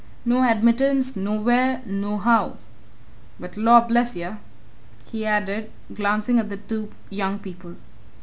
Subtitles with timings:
[0.25, 2.57] No admittance, nowhere, nohow!
[3.39, 4.39] But lor' bless yer!"
[5.11, 7.75] he added, glancing at the two young people.